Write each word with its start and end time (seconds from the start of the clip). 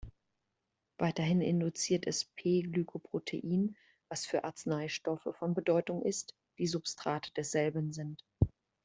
Weiterhin 0.97 1.41
induziert 1.41 2.07
es 2.07 2.25
p-Glykoprotein, 2.25 3.75
was 4.09 4.25
für 4.25 4.43
Arzneistoffe 4.45 5.29
von 5.37 5.53
Bedeutung 5.53 6.01
ist, 6.01 6.35
die 6.57 6.65
Substrate 6.65 7.31
desselben 7.35 7.93
sind. 7.93 8.25